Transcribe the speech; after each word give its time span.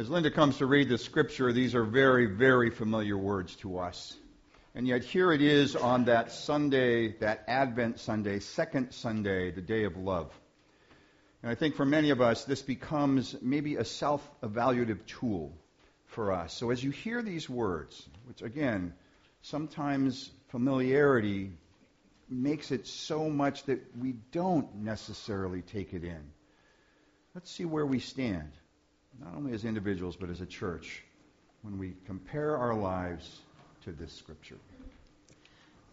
As 0.00 0.08
Linda 0.08 0.30
comes 0.30 0.56
to 0.56 0.64
read 0.66 0.88
the 0.88 0.96
scripture, 0.96 1.52
these 1.52 1.74
are 1.74 1.84
very, 1.84 2.24
very 2.24 2.70
familiar 2.70 3.18
words 3.18 3.54
to 3.56 3.80
us. 3.80 4.16
And 4.74 4.88
yet 4.88 5.04
here 5.04 5.30
it 5.30 5.42
is 5.42 5.76
on 5.76 6.06
that 6.06 6.32
Sunday, 6.32 7.18
that 7.18 7.44
Advent 7.46 8.00
Sunday, 8.00 8.38
second 8.38 8.94
Sunday, 8.94 9.50
the 9.50 9.60
day 9.60 9.84
of 9.84 9.98
love. 9.98 10.32
And 11.42 11.52
I 11.52 11.54
think 11.54 11.74
for 11.74 11.84
many 11.84 12.08
of 12.08 12.22
us, 12.22 12.46
this 12.46 12.62
becomes 12.62 13.36
maybe 13.42 13.76
a 13.76 13.84
self 13.84 14.26
evaluative 14.42 15.04
tool 15.04 15.52
for 16.06 16.32
us. 16.32 16.54
So 16.54 16.70
as 16.70 16.82
you 16.82 16.92
hear 16.92 17.20
these 17.20 17.50
words, 17.50 18.08
which 18.24 18.40
again, 18.40 18.94
sometimes 19.42 20.30
familiarity 20.48 21.52
makes 22.26 22.70
it 22.70 22.86
so 22.86 23.28
much 23.28 23.64
that 23.64 23.82
we 23.98 24.14
don't 24.32 24.76
necessarily 24.76 25.60
take 25.60 25.92
it 25.92 26.04
in. 26.04 26.22
Let's 27.34 27.50
see 27.50 27.66
where 27.66 27.84
we 27.84 27.98
stand, 27.98 28.50
not 29.18 29.34
only 29.34 29.52
as 29.52 29.64
individuals, 29.64 30.16
but 30.16 30.30
as 30.30 30.40
a 30.40 30.46
church, 30.46 31.02
when 31.62 31.78
we 31.78 31.94
compare 32.06 32.56
our 32.56 32.74
lives 32.74 33.40
to 33.84 33.92
this 33.92 34.12
scripture. 34.12 34.58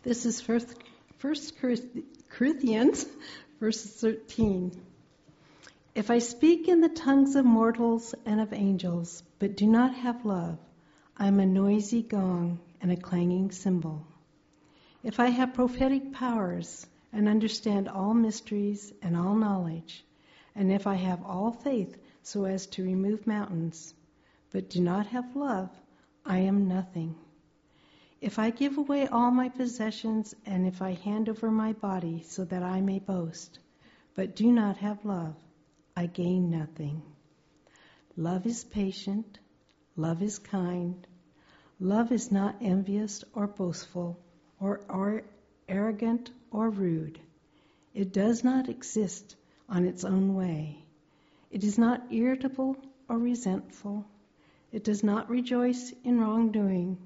This 0.03 0.25
is 0.25 0.39
First, 0.39 0.73
First 1.17 1.53
Corinthians, 2.29 3.05
verse 3.59 3.83
13. 3.83 4.71
If 5.95 6.11
I 6.11 6.19
speak 6.19 6.67
in 6.67 6.81
the 6.81 6.89
tongues 6.89 7.35
of 7.35 7.43
mortals 7.43 8.13
and 8.25 8.39
of 8.39 8.53
angels, 8.53 9.23
but 9.39 9.57
do 9.57 9.65
not 9.65 9.95
have 9.95 10.25
love, 10.25 10.59
I 11.17 11.27
am 11.27 11.39
a 11.39 11.45
noisy 11.45 12.03
gong 12.03 12.59
and 12.81 12.91
a 12.91 12.95
clanging 12.95 13.51
cymbal. 13.51 14.05
If 15.03 15.19
I 15.19 15.27
have 15.27 15.55
prophetic 15.55 16.13
powers 16.13 16.85
and 17.11 17.27
understand 17.27 17.89
all 17.89 18.13
mysteries 18.13 18.93
and 19.01 19.17
all 19.17 19.35
knowledge, 19.35 20.05
and 20.55 20.71
if 20.71 20.85
I 20.85 20.95
have 20.95 21.23
all 21.23 21.51
faith 21.51 21.97
so 22.27 22.43
as 22.43 22.67
to 22.67 22.83
remove 22.83 23.25
mountains, 23.25 23.93
but 24.51 24.69
do 24.69 24.81
not 24.81 25.07
have 25.07 25.33
love, 25.33 25.69
I 26.25 26.39
am 26.39 26.67
nothing. 26.67 27.15
If 28.19 28.37
I 28.37 28.49
give 28.49 28.77
away 28.77 29.07
all 29.07 29.31
my 29.31 29.47
possessions, 29.47 30.35
and 30.45 30.67
if 30.67 30.81
I 30.81 30.91
hand 30.91 31.29
over 31.29 31.49
my 31.49 31.71
body 31.71 32.23
so 32.27 32.43
that 32.43 32.63
I 32.63 32.81
may 32.81 32.99
boast, 32.99 33.59
but 34.13 34.35
do 34.35 34.51
not 34.51 34.75
have 34.77 35.05
love, 35.05 35.35
I 35.95 36.07
gain 36.07 36.49
nothing. 36.49 37.01
Love 38.17 38.45
is 38.45 38.65
patient, 38.65 39.39
love 39.95 40.21
is 40.21 40.37
kind, 40.37 41.07
love 41.79 42.11
is 42.11 42.29
not 42.29 42.57
envious 42.59 43.23
or 43.33 43.47
boastful 43.47 44.19
or, 44.59 45.23
arrogant 45.69 46.31
or 46.51 46.69
rude. 46.69 47.19
It 47.93 48.11
does 48.11 48.43
not 48.43 48.67
exist 48.67 49.37
on 49.69 49.85
its 49.85 50.03
own 50.03 50.35
way. 50.35 50.83
It 51.49 51.63
is 51.63 51.77
not 51.77 52.11
irritable 52.11 52.77
or 53.07 53.17
resentful. 53.17 54.05
It 54.71 54.83
does 54.83 55.03
not 55.03 55.29
rejoice 55.29 55.93
in 56.03 56.19
wrongdoing, 56.19 56.97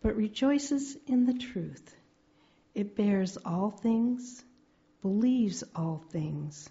but 0.00 0.16
rejoices 0.16 0.96
in 1.06 1.24
the 1.24 1.34
truth. 1.34 1.96
It 2.74 2.94
bears 2.94 3.36
all 3.44 3.70
things, 3.70 4.44
believes 5.02 5.64
all 5.74 5.98
things, 6.10 6.68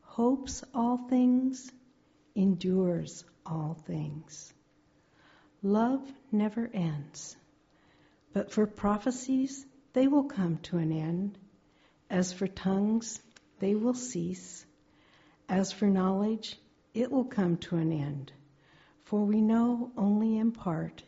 hopes 0.00 0.64
all 0.74 0.96
things, 0.96 1.70
endures 2.34 3.24
all 3.44 3.74
things. 3.86 4.52
Love 5.62 6.00
never 6.32 6.70
ends. 6.72 7.36
But 8.32 8.52
for 8.52 8.66
prophecies, 8.66 9.66
they 9.92 10.06
will 10.06 10.24
come 10.24 10.58
to 10.58 10.78
an 10.78 10.92
end. 10.92 11.38
As 12.08 12.32
for 12.32 12.46
tongues, 12.46 13.20
they 13.58 13.74
will 13.74 13.94
cease. 13.94 14.64
As 15.48 15.72
for 15.72 15.86
knowledge, 15.86 16.58
it 16.92 17.10
will 17.10 17.24
come 17.24 17.56
to 17.56 17.76
an 17.76 17.90
end. 17.90 18.32
For 19.04 19.24
we 19.24 19.40
know 19.40 19.90
only 19.96 20.36
in 20.36 20.52
part, 20.52 21.02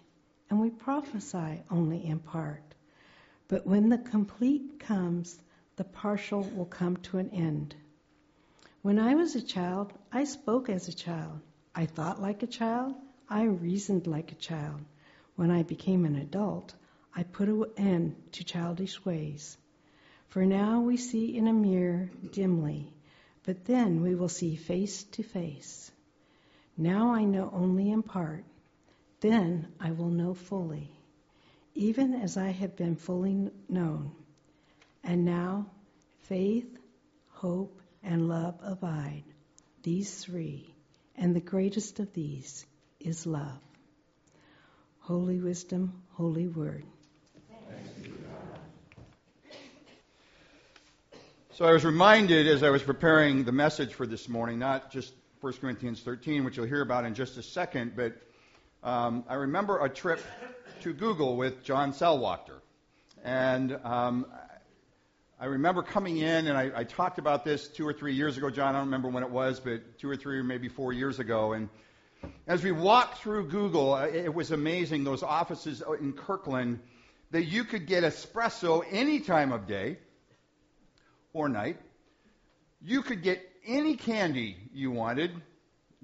and 0.48 0.58
we 0.58 0.70
prophesy 0.70 1.62
only 1.70 2.04
in 2.06 2.20
part. 2.20 2.62
But 3.48 3.66
when 3.66 3.90
the 3.90 3.98
complete 3.98 4.80
comes, 4.80 5.38
the 5.76 5.84
partial 5.84 6.42
will 6.56 6.64
come 6.64 6.96
to 6.98 7.18
an 7.18 7.28
end. 7.30 7.74
When 8.80 8.98
I 8.98 9.14
was 9.14 9.36
a 9.36 9.42
child, 9.42 9.92
I 10.10 10.24
spoke 10.24 10.70
as 10.70 10.88
a 10.88 10.94
child. 10.94 11.40
I 11.74 11.84
thought 11.84 12.22
like 12.22 12.42
a 12.42 12.46
child. 12.46 12.94
I 13.28 13.42
reasoned 13.42 14.06
like 14.06 14.32
a 14.32 14.36
child. 14.36 14.80
When 15.36 15.50
I 15.50 15.64
became 15.64 16.06
an 16.06 16.16
adult, 16.16 16.74
I 17.14 17.24
put 17.24 17.48
an 17.48 17.64
end 17.76 18.16
to 18.32 18.44
childish 18.44 19.04
ways. 19.04 19.58
For 20.28 20.46
now 20.46 20.80
we 20.80 20.96
see 20.96 21.36
in 21.36 21.46
a 21.46 21.52
mirror 21.52 22.08
dimly, 22.32 22.94
but 23.44 23.64
then 23.64 24.02
we 24.02 24.14
will 24.14 24.28
see 24.28 24.56
face 24.56 25.04
to 25.04 25.22
face. 25.22 25.90
Now 26.76 27.14
I 27.14 27.24
know 27.24 27.50
only 27.52 27.90
in 27.90 28.02
part, 28.02 28.44
then 29.20 29.68
I 29.78 29.92
will 29.92 30.08
know 30.08 30.34
fully, 30.34 30.90
even 31.74 32.14
as 32.14 32.36
I 32.36 32.50
have 32.50 32.76
been 32.76 32.96
fully 32.96 33.50
known. 33.68 34.12
And 35.02 35.24
now 35.24 35.66
faith, 36.22 36.78
hope, 37.30 37.80
and 38.02 38.28
love 38.28 38.58
abide, 38.62 39.24
these 39.82 40.24
three, 40.24 40.74
and 41.16 41.34
the 41.34 41.40
greatest 41.40 42.00
of 42.00 42.12
these 42.12 42.64
is 42.98 43.26
love. 43.26 43.60
Holy 45.00 45.38
wisdom, 45.38 46.02
holy 46.12 46.46
word. 46.46 46.84
So 51.60 51.66
I 51.66 51.72
was 51.72 51.84
reminded 51.84 52.46
as 52.46 52.62
I 52.62 52.70
was 52.70 52.82
preparing 52.82 53.44
the 53.44 53.52
message 53.52 53.92
for 53.92 54.06
this 54.06 54.30
morning, 54.30 54.58
not 54.58 54.90
just 54.90 55.12
1 55.42 55.52
Corinthians 55.60 56.00
13, 56.00 56.42
which 56.42 56.56
you'll 56.56 56.64
hear 56.64 56.80
about 56.80 57.04
in 57.04 57.12
just 57.12 57.36
a 57.36 57.42
second, 57.42 57.92
but 57.94 58.14
um, 58.82 59.24
I 59.28 59.34
remember 59.34 59.84
a 59.84 59.90
trip 59.90 60.24
to 60.80 60.94
Google 60.94 61.36
with 61.36 61.62
John 61.62 61.92
Selwachter. 61.92 62.60
And 63.22 63.78
um, 63.84 64.24
I 65.38 65.44
remember 65.44 65.82
coming 65.82 66.16
in, 66.16 66.46
and 66.46 66.56
I, 66.56 66.70
I, 66.74 66.84
talked 66.84 67.18
about 67.18 67.44
this 67.44 67.68
two 67.68 67.86
or 67.86 67.92
three 67.92 68.14
years 68.14 68.38
ago, 68.38 68.48
John. 68.48 68.74
I 68.74 68.78
don't 68.78 68.86
remember 68.86 69.10
when 69.10 69.22
it 69.22 69.30
was, 69.30 69.60
but 69.60 69.98
two 69.98 70.08
or 70.08 70.16
three 70.16 70.38
or 70.38 70.42
maybe 70.42 70.70
four 70.70 70.94
years 70.94 71.18
ago. 71.18 71.52
And 71.52 71.68
as 72.46 72.64
we 72.64 72.72
walked 72.72 73.18
through 73.18 73.48
Google, 73.48 73.96
it 73.96 74.32
was 74.32 74.50
amazing, 74.50 75.04
those 75.04 75.22
offices 75.22 75.82
in 76.00 76.14
Kirkland, 76.14 76.80
that 77.32 77.44
you 77.44 77.64
could 77.64 77.86
get 77.86 78.02
espresso 78.02 78.82
any 78.90 79.20
time 79.20 79.52
of 79.52 79.66
day 79.66 79.98
or 81.32 81.48
night. 81.48 81.78
You 82.82 83.02
could 83.02 83.22
get 83.22 83.42
any 83.66 83.96
candy 83.96 84.56
you 84.72 84.90
wanted. 84.90 85.30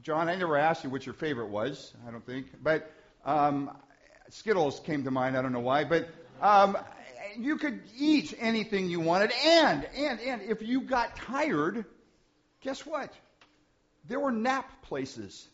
John, 0.02 0.28
I 0.28 0.36
never 0.36 0.56
asked 0.56 0.84
you 0.84 0.90
what 0.90 1.06
your 1.06 1.14
favorite 1.14 1.48
was, 1.48 1.94
I 2.06 2.10
don't 2.10 2.24
think. 2.24 2.46
But 2.62 2.90
um, 3.24 3.70
Skittles 4.28 4.80
came 4.80 5.04
to 5.04 5.10
mind, 5.10 5.36
I 5.36 5.42
don't 5.42 5.52
know 5.52 5.60
why. 5.60 5.84
But 5.84 6.08
um, 6.40 6.76
you 7.38 7.56
could 7.56 7.80
eat 7.98 8.34
anything 8.38 8.90
you 8.90 9.00
wanted. 9.00 9.32
And, 9.44 9.86
and, 9.96 10.20
and 10.20 10.42
if 10.42 10.62
you 10.62 10.82
got 10.82 11.16
tired, 11.16 11.84
guess 12.60 12.84
what? 12.84 13.12
There 14.06 14.20
were 14.20 14.32
nap 14.32 14.82
places. 14.82 15.48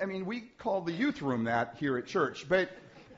I 0.00 0.04
mean, 0.04 0.26
we 0.26 0.42
call 0.58 0.82
the 0.82 0.92
youth 0.92 1.22
room 1.22 1.44
that 1.44 1.76
here 1.80 1.96
at 1.96 2.06
church. 2.06 2.46
But, 2.48 2.68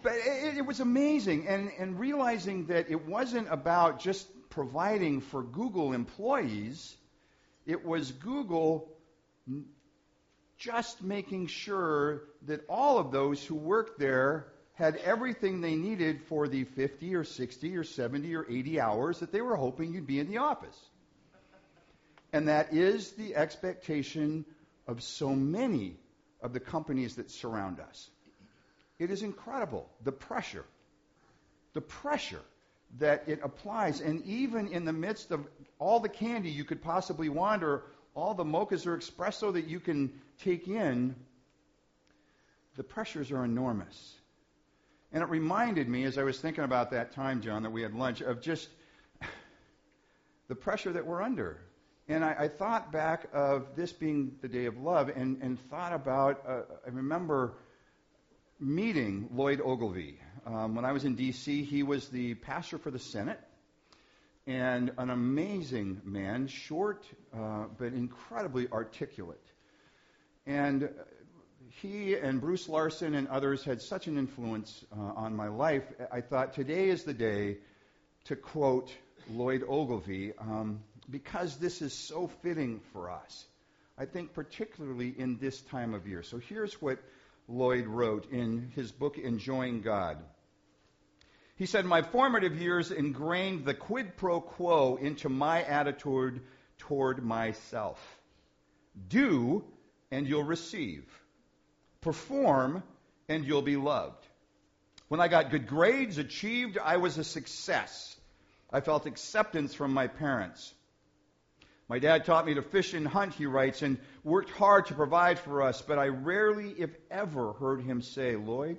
but 0.03 0.13
it, 0.13 0.59
it 0.59 0.67
was 0.67 0.81
amazing. 0.81 1.49
And, 1.49 1.71
and 1.79 1.99
realizing 1.99 2.67
that 2.67 2.89
it 2.89 3.07
wasn't 3.07 3.49
about 3.51 3.99
just 3.99 4.29
providing 4.53 5.23
for 5.23 5.43
Google 5.43 5.95
employees, 5.95 6.95
it 7.65 7.87
was 7.87 8.13
Google 8.13 8.89
just 10.59 11.03
making 11.03 11.47
sure 11.47 12.25
that 12.47 12.63
all 12.69 12.99
of 12.99 13.11
those 13.11 13.43
who 13.43 13.55
worked 13.55 13.99
there 13.99 14.47
had 14.75 14.97
everything 14.97 15.61
they 15.61 15.75
needed 15.75 16.23
for 16.25 16.49
the 16.49 16.65
50 16.65 17.15
or 17.15 17.25
60 17.25 17.77
or 17.77 17.85
70 17.85 18.35
or 18.35 18.47
80 18.49 18.81
hours 18.81 19.21
that 19.21 19.33
they 19.33 19.41
were 19.41 19.57
hoping 19.57 19.95
you'd 19.95 20.07
be 20.07 20.21
in 20.21 20.29
the 20.29 20.39
office. 20.39 20.79
And 22.33 22.49
that 22.49 22.75
is 22.75 23.13
the 23.13 23.35
expectation 23.37 24.45
of 24.87 25.03
so 25.03 25.35
many 25.35 25.97
of 26.43 26.53
the 26.53 26.61
companies 26.61 27.17
that 27.17 27.31
surround 27.31 27.81
us. 27.81 28.11
It 28.99 29.11
is 29.11 29.23
incredible 29.23 29.89
the 30.05 30.13
pressure, 30.13 30.65
the 31.73 31.81
pressure 31.81 32.43
that 32.99 33.25
it 33.27 33.41
applies. 33.43 34.01
And 34.01 34.25
even 34.25 34.69
in 34.69 34.85
the 34.85 34.93
midst 34.93 35.31
of 35.31 35.47
all 35.79 36.01
the 36.01 36.09
candy 36.09 36.51
you 36.51 36.65
could 36.65 36.83
possibly 36.83 37.29
want, 37.29 37.63
or 37.63 37.85
all 38.15 38.35
the 38.35 38.45
mochas 38.45 38.87
or 38.87 38.97
espresso 38.97 39.53
that 39.53 39.67
you 39.67 39.81
can 39.81 40.13
take 40.39 40.69
in, 40.69 41.15
the 42.77 42.83
pressures 42.83 43.31
are 43.31 43.45
enormous. 43.45 44.15
And 45.13 45.23
it 45.23 45.29
reminded 45.29 45.89
me, 45.89 46.05
as 46.05 46.17
I 46.17 46.23
was 46.23 46.41
thinking 46.41 46.65
about 46.65 46.91
that 46.93 47.13
time, 47.13 47.43
John, 47.43 47.63
that 47.63 47.71
we 47.71 47.83
had 47.83 47.95
lunch, 47.95 48.23
of 48.23 48.41
just 48.41 48.69
the 50.49 50.55
pressure 50.55 50.93
that 50.93 51.07
we're 51.07 51.23
under. 51.23 51.59
And 52.09 52.25
I, 52.25 52.35
I 52.41 52.49
thought 52.49 52.93
back 52.93 53.29
of 53.33 53.77
this 53.77 53.93
being 53.93 54.37
the 54.41 54.49
day 54.49 54.65
of 54.65 54.79
love 54.79 55.11
and, 55.15 55.41
and 55.43 55.59
thought 55.71 55.93
about, 55.93 56.43
uh, 56.47 56.63
I 56.87 56.91
remember 56.91 57.55
meeting 58.59 59.29
Lloyd 59.33 59.61
Ogilvie. 59.61 60.19
Um, 60.47 60.75
when 60.75 60.85
I 60.85 60.93
was 60.93 61.05
in 61.05 61.15
D.C., 61.15 61.65
he 61.65 61.83
was 61.83 62.09
the 62.09 62.35
pastor 62.35 62.79
for 62.79 62.91
the 62.91 62.99
Senate 62.99 63.41
and 64.47 64.93
an 64.99 65.11
amazing 65.11 66.01
man, 66.05 66.49
short 66.49 67.05
uh, 67.33 67.65
but 67.79 67.93
incredibly 67.93 68.69
articulate. 68.69 69.47
And 70.47 70.89
he 71.81 72.15
and 72.15 72.41
Bruce 72.41 72.69
Larson 72.69 73.15
and 73.15 73.29
others 73.29 73.63
had 73.63 73.81
such 73.81 74.09
an 74.09 74.19
influence 74.19 74.85
uh, 74.93 75.01
on 75.01 75.37
my 75.37 75.49
life, 75.49 75.85
I 76.11 76.21
thought 76.21 76.55
today 76.55 76.89
is 76.89 77.05
the 77.05 77.15
day 77.15 77.59
to 78.25 78.37
quote 78.37 78.93
Lloyd 79.31 79.63
Ogilvie 79.69 80.33
um, 80.39 80.81
because 81.09 81.57
this 81.57 81.81
is 81.81 81.93
so 81.93 82.29
fitting 82.43 82.81
for 82.93 83.11
us. 83.11 83.47
I 83.97 84.07
think 84.07 84.35
particularly 84.35 85.15
in 85.17 85.39
this 85.39 85.61
time 85.61 85.95
of 85.95 86.09
year. 86.09 86.23
So 86.23 86.39
here's 86.39 86.81
what 86.81 86.99
Lloyd 87.49 87.87
wrote 87.87 88.31
in 88.33 88.73
his 88.75 88.91
book 88.91 89.19
Enjoying 89.19 89.83
God. 89.83 90.19
He 91.63 91.67
said, 91.67 91.85
My 91.85 92.03
formative 92.03 92.61
years 92.61 92.91
ingrained 92.91 93.65
the 93.65 93.73
quid 93.73 94.17
pro 94.17 94.41
quo 94.41 94.97
into 94.97 95.29
my 95.29 95.63
attitude 95.63 96.41
toward 96.79 97.25
myself. 97.25 98.01
Do, 99.09 99.63
and 100.11 100.27
you'll 100.27 100.43
receive. 100.43 101.05
Perform, 102.01 102.83
and 103.29 103.45
you'll 103.45 103.63
be 103.63 103.77
loved. 103.77 104.27
When 105.07 105.21
I 105.21 105.29
got 105.29 105.53
good 105.53 105.69
grades, 105.69 106.19
achieved, 106.19 106.79
I 106.79 106.97
was 106.97 107.17
a 107.17 107.23
success. 107.23 108.17
I 108.73 108.81
felt 108.81 109.07
acceptance 109.07 109.73
from 109.73 109.95
my 109.95 110.09
parents. 110.09 110.75
My 111.89 112.01
dad 112.01 112.25
taught 112.25 112.45
me 112.45 112.55
to 112.55 112.63
fish 112.63 112.93
and 112.93 113.07
hunt, 113.07 113.35
he 113.35 113.47
writes, 113.47 113.83
and 113.83 113.99
worked 114.25 114.51
hard 114.51 114.87
to 114.87 114.95
provide 114.95 115.39
for 115.39 115.63
us, 115.63 115.81
but 115.81 115.97
I 115.97 116.09
rarely, 116.09 116.71
if 116.77 116.91
ever, 117.09 117.53
heard 117.53 117.85
him 117.85 118.03
say, 118.03 118.35
Lloyd, 118.35 118.79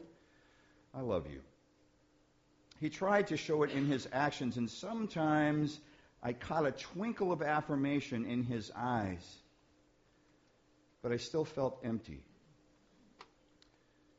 I 0.94 1.00
love 1.00 1.28
you. 1.32 1.40
He 2.84 2.90
tried 2.90 3.28
to 3.28 3.38
show 3.38 3.64
it 3.64 3.72
in 3.72 3.86
his 3.86 4.10
actions, 4.12 4.58
and 4.58 4.70
sometimes 4.70 5.80
I 6.22 6.34
caught 6.34 6.66
a 6.66 6.74
twinkle 6.74 7.32
of 7.32 7.42
affirmation 7.42 8.26
in 8.26 8.44
his 8.44 8.74
eyes, 8.76 9.26
but 11.02 11.14
I 11.14 11.16
still 11.16 11.46
felt 11.46 11.80
empty. 11.86 12.20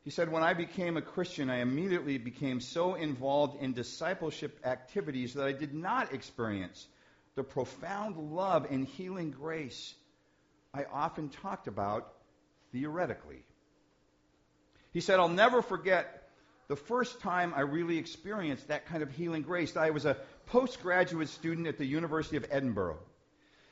He 0.03 0.09
said, 0.09 0.33
When 0.33 0.43
I 0.43 0.55
became 0.55 0.97
a 0.97 1.03
Christian, 1.03 1.51
I 1.51 1.59
immediately 1.59 2.17
became 2.17 2.63
so 2.63 2.95
involved 2.95 3.63
in 3.63 3.75
discipleship 3.75 4.59
activities 4.65 5.35
that 5.35 5.45
I 5.45 5.53
did 5.53 5.75
not 5.75 6.15
experience 6.15 6.87
the 7.35 7.45
profound 7.45 8.17
love 8.17 8.69
and 8.71 8.87
healing 8.87 9.31
grace 9.31 9.95
I 10.73 10.85
often 10.91 11.29
talked 11.29 11.69
about 11.69 12.15
theoretically. 12.73 13.45
He 14.93 15.03
said, 15.03 15.21
I'll 15.21 15.29
never 15.29 15.61
forget 15.61 16.24
the 16.69 16.77
first 16.77 17.21
time 17.21 17.53
I 17.55 17.61
really 17.61 17.99
experienced 17.99 18.69
that 18.69 18.87
kind 18.87 19.03
of 19.03 19.11
healing 19.11 19.43
grace. 19.43 19.77
I 19.77 19.91
was 19.91 20.05
a 20.05 20.17
postgraduate 20.47 21.29
student 21.29 21.67
at 21.67 21.79
the 21.79 21.85
University 21.85 22.37
of 22.37 22.47
Edinburgh. 22.51 22.99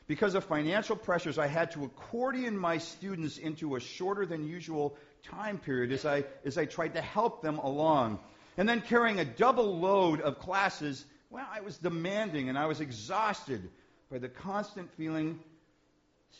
Because 0.06 0.34
of 0.34 0.44
financial 0.44 0.96
pressures, 0.96 1.38
I 1.38 1.46
had 1.46 1.70
to 1.72 1.84
accordion 1.84 2.58
my 2.58 2.78
students 2.78 3.38
into 3.38 3.76
a 3.76 3.80
shorter 3.80 4.26
than 4.26 4.46
usual 4.46 4.96
time 5.22 5.58
period 5.58 5.92
as 5.92 6.04
I, 6.04 6.24
as 6.44 6.58
I 6.58 6.66
tried 6.66 6.94
to 6.94 7.00
help 7.00 7.40
them 7.40 7.58
along. 7.58 8.18
And 8.56 8.68
then 8.68 8.82
carrying 8.82 9.20
a 9.20 9.24
double 9.24 9.78
load 9.78 10.20
of 10.20 10.38
classes, 10.38 11.04
well, 11.30 11.46
I 11.50 11.60
was 11.60 11.78
demanding 11.78 12.48
and 12.48 12.58
I 12.58 12.66
was 12.66 12.80
exhausted 12.80 13.70
by 14.10 14.18
the 14.18 14.28
constant 14.28 14.92
feeling, 14.96 15.40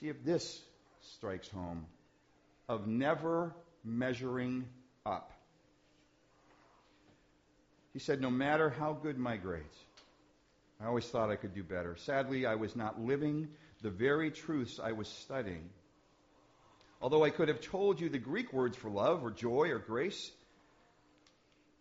see 0.01 0.09
if 0.09 0.23
this 0.23 0.61
strikes 1.15 1.49
home, 1.49 1.87
of 2.69 2.87
never 2.87 3.55
measuring 3.85 4.67
up. 5.07 5.33
He 7.93 7.99
said, 7.99 8.21
No 8.21 8.31
matter 8.31 8.71
how 8.71 8.93
good 8.93 9.19
my 9.19 9.37
grades, 9.37 9.77
I 10.81 10.87
always 10.87 11.07
thought 11.07 11.31
I 11.31 11.37
could 11.37 11.55
do 11.55 11.63
better. 11.63 11.97
Sadly, 11.97 12.47
I 12.47 12.55
was 12.55 12.75
not 12.75 13.01
living 13.01 13.49
the 13.83 13.91
very 13.91 14.31
truths 14.31 14.81
I 14.83 14.93
was 14.93 15.09
studying. 15.09 15.69
Although 17.01 17.25
I 17.25 17.31
could 17.31 17.49
have 17.49 17.61
told 17.61 18.01
you 18.01 18.09
the 18.09 18.19
Greek 18.19 18.53
words 18.53 18.77
for 18.77 18.89
love 18.89 19.25
or 19.25 19.31
joy 19.31 19.71
or 19.71 19.79
grace, 19.79 20.31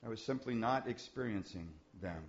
I 0.04 0.10
was 0.10 0.22
simply 0.22 0.56
not 0.56 0.88
experiencing 0.88 1.70
them. 2.02 2.24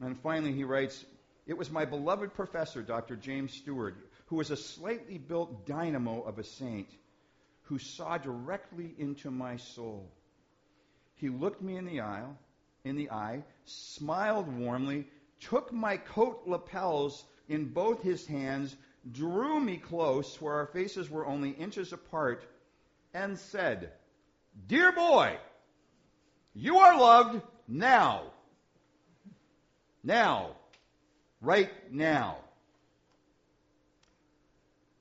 And 0.00 0.18
finally, 0.20 0.52
he 0.52 0.64
writes, 0.64 1.04
It 1.46 1.58
was 1.58 1.70
my 1.70 1.84
beloved 1.84 2.32
professor, 2.34 2.82
Dr. 2.82 3.16
James 3.16 3.52
Stewart, 3.52 3.96
who 4.26 4.36
was 4.36 4.50
a 4.50 4.56
slightly 4.56 5.18
built 5.18 5.66
dynamo 5.66 6.22
of 6.22 6.38
a 6.38 6.44
saint, 6.44 6.88
who 7.64 7.78
saw 7.78 8.16
directly 8.16 8.94
into 8.98 9.30
my 9.30 9.56
soul. 9.58 10.10
He 11.16 11.28
looked 11.28 11.60
me 11.60 11.76
in 11.76 11.84
the 11.84 12.00
eye, 12.00 12.24
in 12.84 12.96
the 12.96 13.10
eye, 13.10 13.44
smiled 13.64 14.48
warmly, 14.48 15.06
took 15.40 15.72
my 15.72 15.96
coat 15.96 16.42
lapels 16.46 17.24
in 17.48 17.66
both 17.66 18.02
his 18.02 18.26
hands, 18.26 18.76
drew 19.10 19.60
me 19.60 19.76
close 19.76 20.40
where 20.40 20.54
our 20.54 20.66
faces 20.66 21.10
were 21.10 21.26
only 21.26 21.50
inches 21.50 21.92
apart, 21.92 22.44
and 23.14 23.38
said, 23.38 23.92
Dear 24.66 24.92
boy, 24.92 25.36
you 26.54 26.78
are 26.78 26.98
loved 26.98 27.40
now. 27.68 28.24
Now. 30.02 30.56
Right 31.40 31.70
now. 31.92 32.36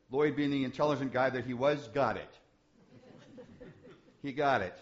Lloyd, 0.09 0.35
being 0.35 0.51
the 0.51 0.63
intelligent 0.63 1.13
guy 1.13 1.29
that 1.29 1.45
he 1.45 1.53
was, 1.53 1.87
got 1.89 2.17
it. 2.17 2.29
he 4.21 4.33
got 4.33 4.61
it. 4.61 4.77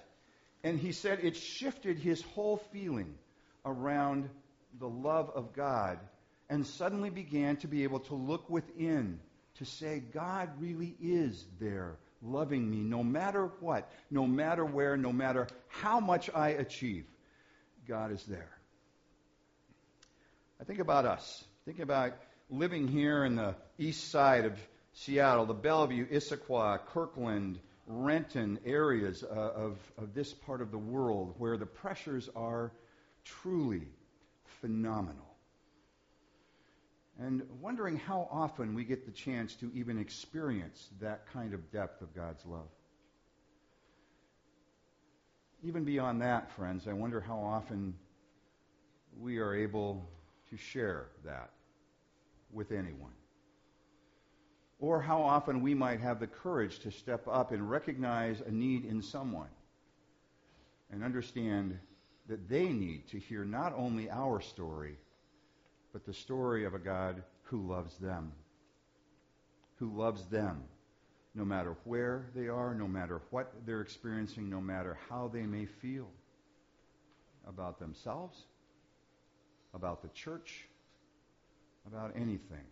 And 0.63 0.79
he 0.79 0.91
said 0.91 1.19
it 1.23 1.35
shifted 1.35 1.97
his 1.97 2.21
whole 2.21 2.57
feeling 2.71 3.15
around 3.65 4.29
the 4.79 4.89
love 4.89 5.31
of 5.33 5.53
God 5.53 5.99
and 6.49 6.65
suddenly 6.65 7.09
began 7.09 7.57
to 7.57 7.67
be 7.67 7.83
able 7.83 7.99
to 8.01 8.15
look 8.15 8.49
within 8.49 9.19
to 9.55 9.65
say, 9.65 10.01
God 10.13 10.49
really 10.59 10.95
is 11.01 11.45
there 11.59 11.97
loving 12.21 12.69
me 12.69 12.77
no 12.77 13.03
matter 13.03 13.51
what, 13.59 13.89
no 14.11 14.27
matter 14.27 14.65
where, 14.65 14.97
no 14.97 15.13
matter 15.13 15.47
how 15.67 15.99
much 15.99 16.29
I 16.33 16.49
achieve. 16.49 17.05
God 17.87 18.11
is 18.11 18.23
there. 18.23 18.49
I 20.59 20.65
think 20.65 20.79
about 20.79 21.05
us. 21.05 21.43
Think 21.65 21.79
about 21.79 22.13
living 22.49 22.87
here 22.87 23.23
in 23.23 23.35
the 23.35 23.55
east 23.77 24.09
side 24.11 24.45
of 24.45 24.59
Seattle, 24.93 25.45
the 25.45 25.53
Bellevue, 25.53 26.07
Issaquah, 26.07 26.79
Kirkland, 26.87 27.59
Renton 27.91 28.59
areas 28.65 29.23
uh, 29.23 29.33
of, 29.33 29.79
of 29.97 30.13
this 30.13 30.31
part 30.31 30.61
of 30.61 30.69
the 30.69 30.77
world 30.77 31.33
where 31.39 31.57
the 31.57 31.65
pressures 31.65 32.29
are 32.35 32.71
truly 33.25 33.87
phenomenal. 34.61 35.25
And 37.19 37.41
wondering 37.59 37.97
how 37.97 38.29
often 38.31 38.75
we 38.75 38.83
get 38.83 39.05
the 39.05 39.11
chance 39.11 39.55
to 39.55 39.71
even 39.73 39.97
experience 39.97 40.87
that 41.01 41.25
kind 41.33 41.53
of 41.55 41.71
depth 41.71 42.01
of 42.03 42.15
God's 42.15 42.45
love. 42.45 42.69
Even 45.63 45.83
beyond 45.83 46.21
that, 46.21 46.51
friends, 46.51 46.87
I 46.87 46.93
wonder 46.93 47.19
how 47.19 47.39
often 47.39 47.95
we 49.19 49.39
are 49.39 49.55
able 49.55 50.07
to 50.51 50.57
share 50.57 51.07
that 51.25 51.49
with 52.53 52.71
anyone. 52.71 53.18
Or 54.79 55.01
how 55.01 55.21
often 55.21 55.61
we 55.61 55.73
might 55.73 55.99
have 55.99 56.19
the 56.19 56.27
courage 56.27 56.79
to 56.79 56.91
step 56.91 57.27
up 57.27 57.51
and 57.51 57.69
recognize 57.69 58.41
a 58.41 58.51
need 58.51 58.85
in 58.85 59.01
someone 59.01 59.49
and 60.91 61.03
understand 61.03 61.77
that 62.27 62.47
they 62.47 62.69
need 62.69 63.07
to 63.09 63.19
hear 63.19 63.43
not 63.43 63.73
only 63.75 64.09
our 64.09 64.39
story, 64.39 64.95
but 65.91 66.05
the 66.05 66.13
story 66.13 66.65
of 66.65 66.73
a 66.73 66.79
God 66.79 67.23
who 67.43 67.67
loves 67.67 67.95
them. 67.97 68.31
Who 69.79 69.97
loves 69.97 70.25
them 70.25 70.63
no 71.35 71.45
matter 71.45 71.75
where 71.83 72.25
they 72.35 72.47
are, 72.47 72.73
no 72.73 72.87
matter 72.87 73.21
what 73.29 73.53
they're 73.65 73.81
experiencing, 73.81 74.49
no 74.49 74.59
matter 74.61 74.97
how 75.09 75.29
they 75.31 75.43
may 75.43 75.65
feel 75.65 76.09
about 77.47 77.79
themselves, 77.79 78.43
about 79.73 80.01
the 80.01 80.09
church, 80.09 80.65
about 81.87 82.11
anything. 82.15 82.65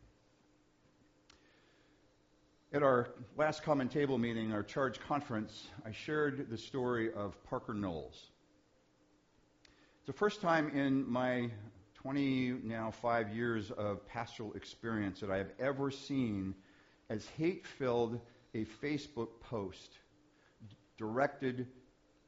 At 2.74 2.84
our 2.84 3.08
last 3.38 3.64
common 3.64 3.88
table 3.88 4.18
meeting, 4.18 4.52
our 4.52 4.62
charge 4.62 5.00
conference, 5.00 5.70
I 5.86 5.94
shared 5.94 6.50
the 6.50 6.58
story 6.58 7.14
of 7.14 7.42
Parker 7.46 7.74
Knowles. 7.74 8.32
It's 10.00 10.08
the 10.08 10.12
first 10.12 10.42
time 10.42 10.72
in 10.72 11.10
my 11.10 11.50
20 11.94 12.60
now 12.66 12.92
five 12.92 13.34
years 13.34 13.72
of 13.72 14.06
pastoral 14.06 14.52
experience 14.52 15.22
that 15.22 15.32
I 15.32 15.38
have 15.38 15.52
ever 15.62 15.90
seen 15.90 16.56
as 17.10 17.26
hate 17.38 17.66
filled 17.66 18.20
a 18.54 18.66
Facebook 18.84 19.40
post 19.40 19.94
directed 20.98 21.68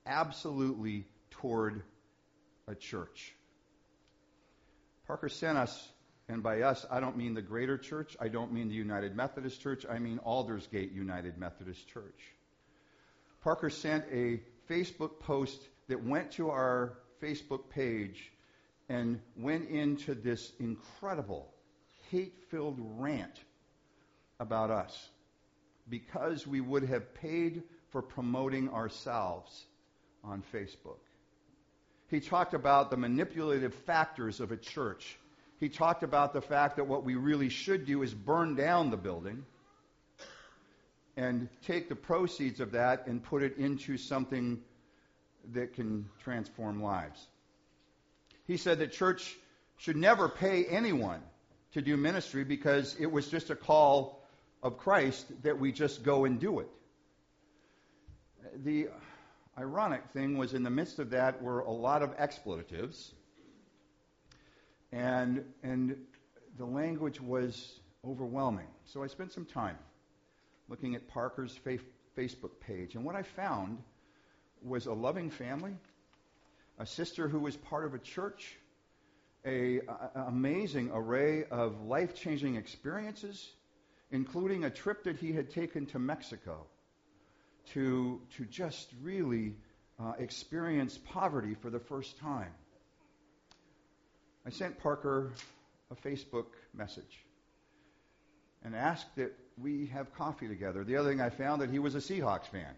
absolutely 0.05 1.05
toward 1.31 1.84
a 2.65 2.75
church. 2.75 3.34
Parker 5.05 5.27
sent 5.27 5.58
us, 5.58 5.89
and 6.29 6.43
by 6.43 6.62
us, 6.62 6.86
I 6.91 7.00
don't 7.00 7.17
mean 7.17 7.33
the 7.33 7.41
greater 7.41 7.77
church, 7.77 8.15
I 8.19 8.27
don't 8.27 8.53
mean 8.53 8.69
the 8.69 8.75
United 8.75 9.15
Methodist 9.15 9.59
Church, 9.62 9.86
I 9.89 9.98
mean 9.98 10.19
Aldersgate 10.19 10.91
United 10.91 11.38
Methodist 11.38 11.88
Church. 11.88 12.21
Parker 13.41 13.69
sent 13.69 14.05
a 14.12 14.39
Facebook 14.69 15.19
post 15.19 15.59
that 15.88 16.03
went 16.03 16.31
to 16.33 16.51
our 16.51 16.93
Facebook 17.21 17.69
page 17.71 18.31
and 18.89 19.19
went 19.36 19.69
into 19.69 20.13
this 20.13 20.51
incredible 20.59 21.51
hate 22.12 22.36
filled 22.50 22.77
rant 22.98 23.39
about 24.39 24.69
us 24.69 25.09
because 25.89 26.45
we 26.45 26.62
would 26.62 26.83
have 26.83 27.13
paid 27.15 27.63
for 27.89 28.01
promoting 28.01 28.69
ourselves 28.69 29.65
on 30.24 30.43
Facebook. 30.53 31.00
He 32.09 32.19
talked 32.19 32.53
about 32.53 32.91
the 32.91 32.98
manipulative 32.98 33.74
factors 33.74 34.39
of 34.39 34.51
a 34.51 34.57
church. 34.57 35.17
He 35.59 35.67
talked 35.67 36.03
about 36.03 36.33
the 36.33 36.41
fact 36.41 36.77
that 36.77 36.85
what 36.85 37.03
we 37.03 37.15
really 37.15 37.49
should 37.49 37.85
do 37.85 38.01
is 38.01 38.13
burn 38.13 38.55
down 38.55 38.91
the 38.91 38.97
building 38.97 39.45
and 41.17 41.49
take 41.65 41.89
the 41.89 41.95
proceeds 41.95 42.61
of 42.61 42.71
that 42.71 43.07
and 43.07 43.21
put 43.21 43.43
it 43.43 43.57
into 43.57 43.97
something 43.97 44.61
that 45.53 45.73
can 45.73 46.09
transform 46.23 46.81
lives. 46.81 47.27
He 48.47 48.55
said 48.55 48.79
that 48.79 48.93
church 48.93 49.37
should 49.77 49.97
never 49.97 50.29
pay 50.29 50.65
anyone 50.65 51.21
to 51.73 51.81
do 51.81 51.97
ministry 51.97 52.45
because 52.45 52.95
it 52.97 53.11
was 53.11 53.27
just 53.27 53.49
a 53.49 53.55
call 53.55 54.23
of 54.63 54.77
Christ 54.77 55.25
that 55.43 55.59
we 55.59 55.73
just 55.73 56.03
go 56.03 56.23
and 56.23 56.39
do 56.39 56.59
it. 56.59 56.69
The 58.63 58.87
ironic 59.57 60.03
thing 60.13 60.37
was 60.37 60.53
in 60.53 60.63
the 60.63 60.69
midst 60.69 60.99
of 60.99 61.09
that 61.09 61.41
were 61.41 61.59
a 61.59 61.71
lot 61.71 62.01
of 62.01 62.13
expletives 62.17 63.13
and 64.91 65.43
and 65.63 65.96
the 66.58 66.65
language 66.65 67.22
was 67.22 67.79
overwhelming. 68.05 68.67
So 68.86 69.03
I 69.03 69.08
spent 69.08 69.31
some 69.31 69.46
time 69.46 69.77
looking 70.67 70.96
at 70.96 71.08
Parker's 71.08 71.60
Facebook 72.17 72.60
page. 72.60 72.96
And 72.96 73.03
what 73.03 73.15
I 73.15 73.24
found 73.24 73.79
was 74.62 74.86
a 74.86 74.93
loving 74.93 75.29
family, 75.29 75.74
a 76.77 76.86
sister 76.86 77.27
who 77.27 77.39
was 77.39 77.55
part 77.55 77.86
of 77.86 77.93
a 77.93 78.00
church, 78.00 78.58
a, 79.46 79.79
a 79.79 80.25
amazing 80.27 80.91
array 80.93 81.46
of 81.50 81.81
life-changing 81.81 82.55
experiences, 82.55 83.50
including 84.12 84.65
a 84.65 84.69
trip 84.69 85.03
that 85.03 85.17
he 85.17 85.31
had 85.31 85.50
taken 85.50 85.86
to 85.88 86.00
Mexico 86.00 86.65
to, 87.74 88.22
to 88.38 88.46
just 88.46 88.89
really 89.01 89.55
uh, 90.00 90.13
experience 90.19 90.98
poverty 90.98 91.55
for 91.62 91.69
the 91.69 91.79
first 91.79 92.17
time. 92.17 92.51
I 94.49 94.51
sent 94.51 94.79
Parker 94.79 95.31
a 95.91 95.95
Facebook 95.95 96.47
message 96.73 97.19
and 98.65 98.75
asked 98.75 99.15
that 99.15 99.31
we 99.59 99.85
have 99.93 100.11
coffee 100.15 100.47
together. 100.47 100.83
The 100.83 100.95
other 100.95 101.07
thing 101.07 101.21
I 101.21 101.29
found 101.29 101.61
that 101.61 101.69
he 101.69 101.77
was 101.77 101.93
a 101.93 101.99
Seahawks 101.99 102.47
fan. 102.47 102.73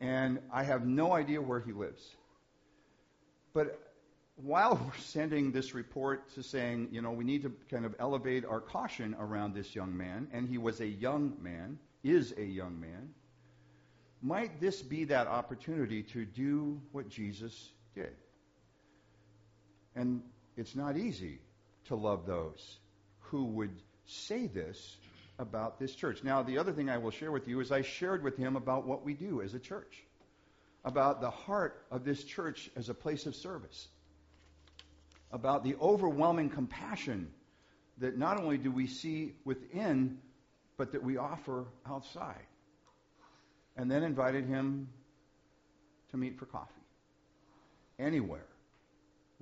And 0.00 0.38
I 0.50 0.62
have 0.62 0.86
no 0.86 1.12
idea 1.12 1.42
where 1.42 1.60
he 1.60 1.72
lives. 1.72 2.16
But 3.52 3.92
while 4.36 4.80
we're 4.82 4.98
sending 5.02 5.52
this 5.52 5.74
report 5.74 6.32
to 6.36 6.42
saying, 6.42 6.88
you 6.90 7.02
know, 7.02 7.10
we 7.10 7.24
need 7.24 7.42
to 7.42 7.52
kind 7.70 7.84
of 7.84 7.94
elevate 7.98 8.46
our 8.46 8.62
caution 8.62 9.14
around 9.20 9.52
this 9.52 9.74
young 9.74 9.94
man, 9.94 10.26
and 10.32 10.48
he 10.48 10.56
was 10.56 10.80
a 10.80 10.86
young 10.86 11.36
man, 11.42 11.78
is 12.02 12.32
a 12.38 12.44
young 12.44 12.80
man, 12.80 13.10
might 14.22 14.58
this 14.58 14.80
be 14.80 15.04
that 15.04 15.26
opportunity 15.26 16.02
to 16.04 16.24
do 16.24 16.80
what 16.92 17.10
Jesus 17.10 17.72
did? 17.94 18.14
And 19.94 20.22
it's 20.56 20.74
not 20.74 20.96
easy 20.96 21.38
to 21.86 21.96
love 21.96 22.26
those 22.26 22.78
who 23.20 23.44
would 23.44 23.74
say 24.06 24.46
this 24.46 24.96
about 25.38 25.78
this 25.78 25.94
church. 25.94 26.22
Now, 26.22 26.42
the 26.42 26.58
other 26.58 26.72
thing 26.72 26.90
I 26.90 26.98
will 26.98 27.10
share 27.10 27.32
with 27.32 27.48
you 27.48 27.60
is 27.60 27.72
I 27.72 27.82
shared 27.82 28.22
with 28.22 28.36
him 28.36 28.56
about 28.56 28.86
what 28.86 29.04
we 29.04 29.14
do 29.14 29.42
as 29.42 29.54
a 29.54 29.58
church, 29.58 30.04
about 30.84 31.20
the 31.20 31.30
heart 31.30 31.84
of 31.90 32.04
this 32.04 32.22
church 32.22 32.70
as 32.76 32.88
a 32.88 32.94
place 32.94 33.26
of 33.26 33.34
service, 33.34 33.88
about 35.30 35.64
the 35.64 35.76
overwhelming 35.80 36.50
compassion 36.50 37.30
that 37.98 38.18
not 38.18 38.40
only 38.40 38.58
do 38.58 38.70
we 38.70 38.86
see 38.86 39.34
within, 39.44 40.18
but 40.76 40.92
that 40.92 41.02
we 41.02 41.16
offer 41.16 41.66
outside. 41.86 42.46
And 43.76 43.90
then 43.90 44.02
invited 44.02 44.46
him 44.46 44.88
to 46.10 46.18
meet 46.18 46.38
for 46.38 46.44
coffee. 46.44 46.72
Anywhere 47.98 48.44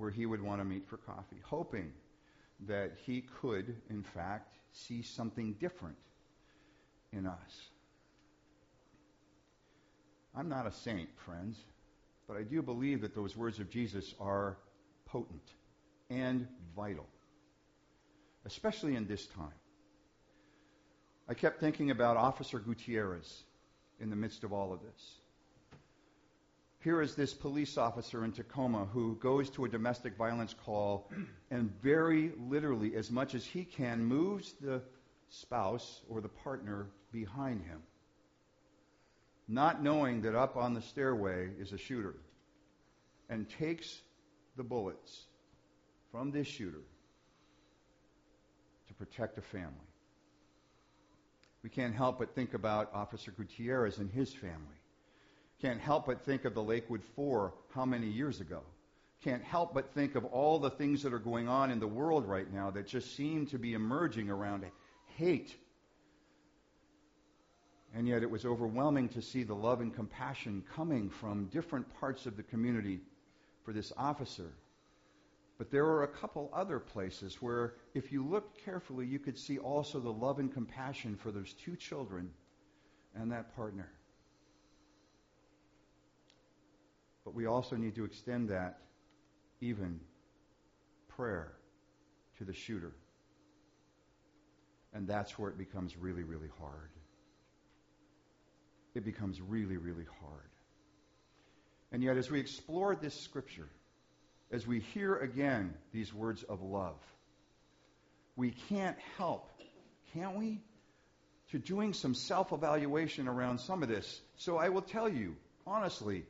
where 0.00 0.10
he 0.10 0.24
would 0.24 0.40
want 0.40 0.62
to 0.62 0.64
meet 0.64 0.88
for 0.88 0.96
coffee, 0.96 1.36
hoping 1.42 1.92
that 2.66 2.92
he 3.04 3.22
could, 3.42 3.76
in 3.90 4.02
fact, 4.02 4.56
see 4.72 5.02
something 5.02 5.52
different 5.60 5.96
in 7.12 7.26
us. 7.26 7.68
I'm 10.34 10.48
not 10.48 10.66
a 10.66 10.72
saint, 10.72 11.10
friends, 11.26 11.58
but 12.26 12.38
I 12.38 12.44
do 12.44 12.62
believe 12.62 13.02
that 13.02 13.14
those 13.14 13.36
words 13.36 13.58
of 13.58 13.68
Jesus 13.68 14.14
are 14.18 14.56
potent 15.04 15.52
and 16.08 16.48
vital, 16.74 17.06
especially 18.46 18.96
in 18.96 19.06
this 19.06 19.26
time. 19.26 19.52
I 21.28 21.34
kept 21.34 21.60
thinking 21.60 21.90
about 21.90 22.16
Officer 22.16 22.58
Gutierrez 22.58 23.42
in 24.00 24.08
the 24.08 24.16
midst 24.16 24.44
of 24.44 24.52
all 24.54 24.72
of 24.72 24.80
this. 24.80 25.16
Here 26.82 27.02
is 27.02 27.14
this 27.14 27.34
police 27.34 27.76
officer 27.76 28.24
in 28.24 28.32
Tacoma 28.32 28.86
who 28.86 29.16
goes 29.16 29.50
to 29.50 29.66
a 29.66 29.68
domestic 29.68 30.16
violence 30.16 30.54
call 30.64 31.10
and 31.50 31.70
very 31.82 32.32
literally, 32.48 32.96
as 32.96 33.10
much 33.10 33.34
as 33.34 33.44
he 33.44 33.64
can, 33.64 34.02
moves 34.02 34.54
the 34.62 34.80
spouse 35.28 36.00
or 36.08 36.22
the 36.22 36.30
partner 36.30 36.86
behind 37.12 37.62
him, 37.64 37.82
not 39.46 39.82
knowing 39.82 40.22
that 40.22 40.34
up 40.34 40.56
on 40.56 40.72
the 40.72 40.80
stairway 40.80 41.50
is 41.58 41.72
a 41.72 41.78
shooter, 41.78 42.14
and 43.28 43.46
takes 43.58 44.00
the 44.56 44.64
bullets 44.64 45.26
from 46.10 46.30
this 46.30 46.46
shooter 46.46 46.82
to 48.88 48.94
protect 48.94 49.36
a 49.36 49.42
family. 49.42 49.74
We 51.62 51.68
can't 51.68 51.94
help 51.94 52.18
but 52.18 52.34
think 52.34 52.54
about 52.54 52.94
Officer 52.94 53.32
Gutierrez 53.32 53.98
and 53.98 54.10
his 54.10 54.32
family 54.32 54.79
can't 55.60 55.80
help 55.80 56.06
but 56.06 56.22
think 56.22 56.44
of 56.44 56.54
the 56.54 56.62
Lakewood 56.62 57.02
Four 57.14 57.54
how 57.74 57.84
many 57.84 58.06
years 58.06 58.40
ago? 58.40 58.62
Can't 59.22 59.42
help 59.42 59.74
but 59.74 59.92
think 59.92 60.14
of 60.14 60.24
all 60.24 60.58
the 60.58 60.70
things 60.70 61.02
that 61.02 61.12
are 61.12 61.18
going 61.18 61.48
on 61.48 61.70
in 61.70 61.78
the 61.78 61.86
world 61.86 62.26
right 62.26 62.50
now 62.50 62.70
that 62.70 62.86
just 62.86 63.14
seem 63.14 63.46
to 63.48 63.58
be 63.58 63.74
emerging 63.74 64.30
around 64.30 64.64
hate. 65.16 65.54
And 67.94 68.08
yet 68.08 68.22
it 68.22 68.30
was 68.30 68.46
overwhelming 68.46 69.08
to 69.10 69.20
see 69.20 69.42
the 69.42 69.54
love 69.54 69.80
and 69.80 69.94
compassion 69.94 70.64
coming 70.74 71.10
from 71.10 71.46
different 71.46 71.86
parts 72.00 72.24
of 72.24 72.36
the 72.36 72.42
community 72.42 73.00
for 73.64 73.72
this 73.72 73.92
officer. 73.98 74.52
But 75.58 75.70
there 75.70 75.84
were 75.84 76.04
a 76.04 76.08
couple 76.08 76.50
other 76.54 76.78
places 76.78 77.42
where, 77.42 77.74
if 77.92 78.10
you 78.10 78.24
looked 78.24 78.64
carefully, 78.64 79.04
you 79.04 79.18
could 79.18 79.38
see 79.38 79.58
also 79.58 80.00
the 80.00 80.12
love 80.12 80.38
and 80.38 80.50
compassion 80.50 81.16
for 81.16 81.30
those 81.30 81.52
two 81.52 81.76
children 81.76 82.30
and 83.14 83.30
that 83.32 83.54
partner. 83.54 83.90
But 87.24 87.34
we 87.34 87.46
also 87.46 87.76
need 87.76 87.94
to 87.96 88.04
extend 88.04 88.48
that 88.48 88.78
even 89.60 90.00
prayer 91.08 91.52
to 92.38 92.44
the 92.44 92.54
shooter. 92.54 92.92
And 94.92 95.06
that's 95.06 95.38
where 95.38 95.50
it 95.50 95.58
becomes 95.58 95.96
really, 95.96 96.24
really 96.24 96.50
hard. 96.58 96.90
It 98.94 99.04
becomes 99.04 99.40
really, 99.40 99.76
really 99.76 100.06
hard. 100.20 100.50
And 101.92 102.02
yet, 102.02 102.16
as 102.16 102.30
we 102.30 102.40
explore 102.40 102.96
this 102.96 103.14
scripture, 103.20 103.68
as 104.50 104.66
we 104.66 104.80
hear 104.80 105.16
again 105.16 105.74
these 105.92 106.12
words 106.12 106.42
of 106.42 106.62
love, 106.62 106.98
we 108.36 108.52
can't 108.68 108.96
help, 109.16 109.50
can't 110.14 110.36
we, 110.36 110.60
to 111.50 111.58
doing 111.58 111.92
some 111.92 112.14
self 112.14 112.52
evaluation 112.52 113.28
around 113.28 113.58
some 113.58 113.82
of 113.82 113.88
this. 113.88 114.20
So 114.36 114.56
I 114.56 114.70
will 114.70 114.82
tell 114.82 115.08
you, 115.08 115.36
honestly, 115.66 116.24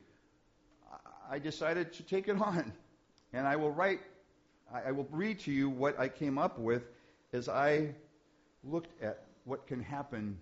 I 1.31 1.39
decided 1.39 1.93
to 1.93 2.03
take 2.03 2.27
it 2.27 2.39
on. 2.41 2.73
And 3.31 3.47
I 3.47 3.55
will 3.55 3.71
write, 3.71 4.01
I 4.71 4.91
will 4.91 5.07
read 5.09 5.39
to 5.41 5.51
you 5.51 5.69
what 5.69 5.97
I 5.97 6.09
came 6.09 6.37
up 6.37 6.59
with 6.59 6.83
as 7.31 7.47
I 7.47 7.95
looked 8.65 9.01
at 9.01 9.23
what 9.45 9.65
can 9.65 9.81
happen 9.81 10.37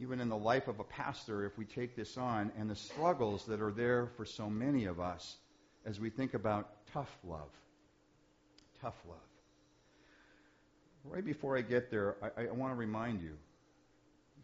even 0.00 0.18
in 0.18 0.30
the 0.30 0.36
life 0.36 0.66
of 0.66 0.80
a 0.80 0.84
pastor 0.84 1.44
if 1.44 1.58
we 1.58 1.66
take 1.66 1.94
this 1.94 2.16
on 2.16 2.50
and 2.58 2.70
the 2.70 2.74
struggles 2.74 3.44
that 3.44 3.60
are 3.60 3.70
there 3.70 4.08
for 4.16 4.24
so 4.24 4.48
many 4.48 4.86
of 4.86 4.98
us 4.98 5.36
as 5.84 6.00
we 6.00 6.08
think 6.08 6.32
about 6.32 6.70
tough 6.94 7.14
love. 7.22 7.50
Tough 8.80 8.96
love. 9.06 9.18
Right 11.04 11.24
before 11.24 11.58
I 11.58 11.60
get 11.60 11.90
there, 11.90 12.16
I, 12.22 12.44
I 12.44 12.52
want 12.52 12.72
to 12.72 12.76
remind 12.76 13.20
you 13.20 13.36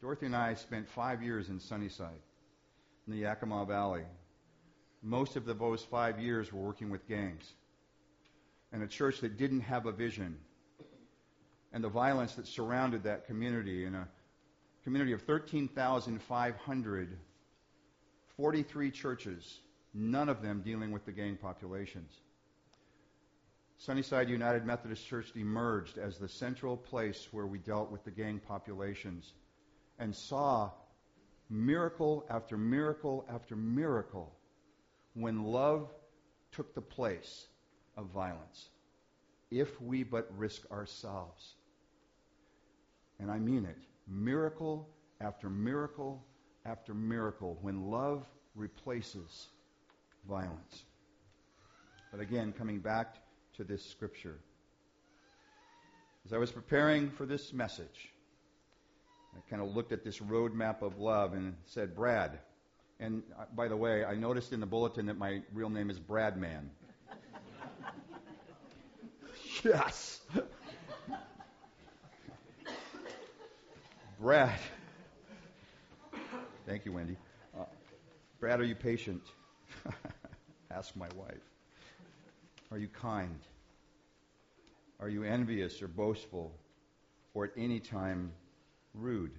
Dorothy 0.03 0.27
and 0.27 0.37
I 0.37 0.55
spent 0.55 0.89
five 0.91 1.23
years 1.23 1.49
in 1.49 1.59
Sunnyside, 1.59 2.21
in 3.07 3.15
the 3.15 3.21
Yakima 3.21 3.65
Valley, 3.65 4.03
most 5.03 5.37
of 5.37 5.45
those 5.45 5.83
five 5.85 6.21
years 6.21 6.53
were 6.53 6.63
working 6.63 6.91
with 6.91 7.07
gangs. 7.09 7.53
And 8.73 8.83
a 8.83 8.87
church 8.87 9.21
that 9.21 9.37
didn't 9.37 9.61
have 9.61 9.87
a 9.87 9.93
vision. 9.93 10.37
And 11.73 11.83
the 11.83 11.89
violence 11.89 12.35
that 12.35 12.47
surrounded 12.47 13.05
that 13.05 13.27
community 13.27 13.85
in 13.85 13.95
a 13.95 14.09
community 14.85 15.13
of 15.13 15.23
13,500, 15.23 17.19
43 18.37 18.91
churches, 18.91 19.61
none 19.95 20.29
of 20.29 20.43
them 20.43 20.63
dealing 20.63 20.93
with 20.93 21.05
the 21.05 21.13
gang 21.13 21.37
populations. 21.37 22.21
Sunnyside 23.79 24.29
United 24.29 24.67
Methodist 24.67 25.07
Church 25.07 25.31
emerged 25.37 25.99
as 25.99 26.19
the 26.19 26.29
central 26.29 26.77
place 26.77 27.29
where 27.31 27.47
we 27.47 27.59
dealt 27.59 27.93
with 27.93 28.05
the 28.05 28.11
gang 28.11 28.41
populations 28.41 29.35
and 29.99 30.15
saw 30.15 30.71
miracle 31.49 32.27
after 32.29 32.57
miracle 32.57 33.25
after 33.31 33.55
miracle 33.55 34.38
when 35.19 35.45
love 35.45 35.89
took 36.53 36.75
the 36.75 36.81
place 36.81 37.47
of 37.97 38.07
violence. 38.07 38.69
If 39.51 39.81
we 39.81 40.03
but 40.03 40.29
risk 40.37 40.71
ourselves. 40.71 41.55
And 43.19 43.31
I 43.31 43.39
mean 43.39 43.65
it. 43.65 43.79
Miracle 44.07 44.89
after 45.21 45.51
miracle 45.51 46.25
after 46.65 46.95
miracle 46.95 47.59
when 47.63 47.91
love 47.91 48.25
replaces 48.55 49.49
violence. 50.29 50.85
But 52.13 52.21
again, 52.21 52.53
coming 52.57 52.79
back 52.79 53.17
to 53.57 53.65
this 53.65 53.85
scripture. 53.85 54.39
As 56.25 56.33
I 56.33 56.39
was 56.39 56.53
preparing 56.53 57.11
for 57.11 57.27
this 57.27 57.53
message, 57.53 58.13
I 59.35 59.51
kind 59.51 59.63
of 59.63 59.75
looked 59.75 59.93
at 59.93 60.05
this 60.05 60.19
roadmap 60.19 60.83
of 60.83 60.99
love 60.99 61.33
and 61.33 61.55
said, 61.65 61.95
Brad. 61.95 62.39
And 63.01 63.23
uh, 63.39 63.45
by 63.55 63.69
the 63.69 63.77
way, 63.77 64.05
I 64.05 64.15
noticed 64.15 64.53
in 64.53 64.61
the 64.61 64.67
bulletin 64.67 65.07
that 65.07 65.17
my 65.17 65.43
real 65.53 65.71
name 65.71 65.89
is 65.89 66.01
Bradman. 66.01 66.69
yes. 69.65 70.21
Brad. 74.21 74.59
Thank 76.67 76.85
you, 76.85 76.93
Wendy. 76.93 77.17
Uh, 77.59 77.65
Brad, 78.41 78.61
are 78.61 78.65
you 78.65 78.75
patient? 78.75 79.23
Ask 80.71 80.97
my 80.97 81.09
wife. 81.17 81.37
Are 82.73 82.79
you 82.79 82.89
kind? 82.89 83.39
Are 85.01 85.09
you 85.09 85.23
envious 85.23 85.81
or 85.83 85.89
boastful 85.89 86.53
or 87.33 87.45
at 87.45 87.53
any 87.57 87.79
time 87.79 88.33
rude? 88.93 89.33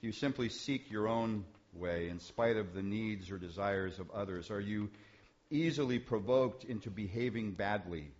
Do 0.00 0.06
you 0.06 0.12
simply 0.12 0.48
seek 0.48 0.90
your 0.90 1.08
own 1.08 1.44
way 1.72 2.08
in 2.08 2.18
spite 2.20 2.56
of 2.56 2.74
the 2.74 2.82
needs 2.82 3.30
or 3.30 3.38
desires 3.38 3.98
of 3.98 4.10
others? 4.10 4.50
Are 4.50 4.60
you 4.60 4.90
easily 5.50 5.98
provoked 5.98 6.64
into 6.64 6.90
behaving 6.90 7.52
badly? 7.52 8.10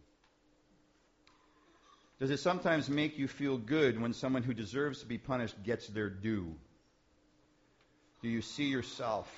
Does 2.18 2.30
it 2.30 2.38
sometimes 2.38 2.88
make 2.88 3.18
you 3.18 3.28
feel 3.28 3.58
good 3.58 4.00
when 4.00 4.12
someone 4.12 4.42
who 4.42 4.54
deserves 4.54 5.00
to 5.00 5.06
be 5.06 5.18
punished 5.18 5.62
gets 5.62 5.86
their 5.86 6.10
due? 6.10 6.54
Do 8.22 8.28
you 8.28 8.42
see 8.42 8.64
yourself 8.64 9.32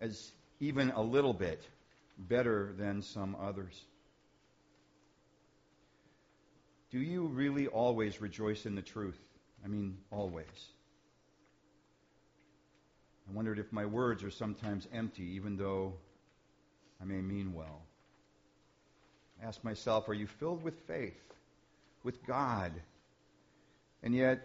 as 0.00 0.32
even 0.60 0.90
a 0.90 1.02
little 1.02 1.34
bit 1.34 1.62
better 2.18 2.72
than 2.78 3.02
some 3.02 3.36
others? 3.40 3.84
Do 6.90 6.98
you 6.98 7.26
really 7.26 7.66
always 7.66 8.20
rejoice 8.20 8.64
in 8.64 8.74
the 8.74 8.82
truth? 8.82 9.18
I 9.62 9.68
mean, 9.68 9.98
always. 10.10 10.46
I 13.28 13.34
wondered 13.34 13.58
if 13.58 13.72
my 13.72 13.84
words 13.84 14.24
are 14.24 14.30
sometimes 14.30 14.88
empty, 14.92 15.34
even 15.34 15.56
though 15.56 15.94
I 17.00 17.04
may 17.04 17.20
mean 17.20 17.52
well. 17.52 17.82
I 19.40 19.46
ask 19.46 19.62
myself, 19.62 20.08
are 20.08 20.14
you 20.14 20.26
filled 20.26 20.62
with 20.62 20.78
faith, 20.86 21.20
with 22.02 22.24
God? 22.26 22.72
And 24.02 24.14
yet, 24.14 24.40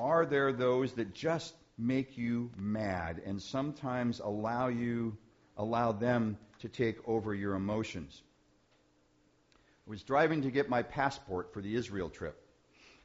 are 0.00 0.26
there 0.26 0.52
those 0.52 0.92
that 0.94 1.14
just 1.14 1.54
make 1.76 2.18
you 2.18 2.50
mad 2.56 3.22
and 3.24 3.40
sometimes 3.40 4.20
allow 4.20 4.68
you 4.68 5.16
allow 5.56 5.92
them 5.92 6.38
to 6.60 6.68
take 6.68 6.96
over 7.06 7.34
your 7.34 7.54
emotions? 7.54 8.20
I 9.86 9.90
was 9.90 10.02
driving 10.02 10.42
to 10.42 10.50
get 10.50 10.68
my 10.68 10.82
passport 10.82 11.52
for 11.52 11.62
the 11.62 11.74
Israel 11.74 12.10
trip 12.10 12.36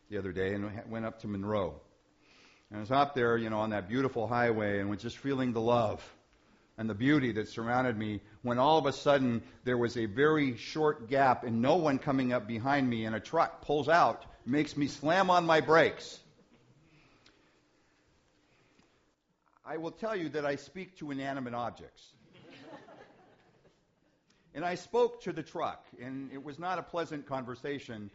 the 0.09 0.17
other 0.17 0.31
day 0.31 0.53
and 0.53 0.71
went 0.89 1.05
up 1.05 1.21
to 1.21 1.27
Monroe. 1.27 1.79
And 2.73 2.79
I 2.79 2.81
was 2.81 2.89
up 2.89 3.13
there, 3.13 3.37
you 3.37 3.51
know, 3.51 3.59
on 3.59 3.69
that 3.69 3.87
beautiful 3.87 4.25
highway 4.25 4.79
and 4.79 4.89
was 4.89 4.99
just 4.99 5.19
feeling 5.19 5.53
the 5.53 5.61
love 5.61 6.03
and 6.75 6.89
the 6.89 6.95
beauty 6.95 7.31
that 7.33 7.47
surrounded 7.47 7.95
me 7.95 8.19
when 8.41 8.57
all 8.57 8.79
of 8.79 8.87
a 8.87 8.91
sudden 8.91 9.43
there 9.63 9.77
was 9.77 9.95
a 9.95 10.07
very 10.07 10.57
short 10.57 11.07
gap 11.07 11.43
and 11.43 11.61
no 11.61 11.75
one 11.75 11.99
coming 11.99 12.33
up 12.33 12.47
behind 12.47 12.89
me 12.89 13.05
and 13.05 13.15
a 13.15 13.19
truck 13.19 13.61
pulls 13.61 13.87
out, 13.87 14.25
makes 14.43 14.75
me 14.75 14.87
slam 14.87 15.29
on 15.29 15.45
my 15.45 15.61
brakes. 15.61 16.19
I 19.63 19.77
will 19.77 19.91
tell 19.91 20.15
you 20.15 20.29
that 20.29 20.43
I 20.43 20.55
speak 20.55 20.97
to 20.97 21.11
inanimate 21.11 21.53
objects. 21.53 22.03
and 24.55 24.65
I 24.65 24.73
spoke 24.73 25.21
to 25.21 25.31
the 25.31 25.43
truck, 25.43 25.85
and 26.01 26.31
it 26.31 26.43
was 26.43 26.57
not 26.57 26.79
a 26.79 26.83
pleasant 26.83 27.27
conversation. 27.27 28.09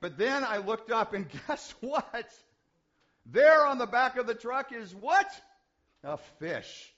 But 0.00 0.16
then 0.16 0.42
I 0.42 0.56
looked 0.56 0.90
up, 0.90 1.12
and 1.12 1.26
guess 1.46 1.74
what? 1.80 2.32
There 3.26 3.64
on 3.66 3.78
the 3.78 3.86
back 3.86 4.16
of 4.16 4.26
the 4.26 4.34
truck 4.34 4.72
is 4.72 4.94
what? 4.94 5.28
A 6.02 6.16
fish. 6.38 6.92